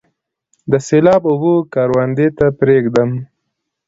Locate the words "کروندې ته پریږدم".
1.73-3.09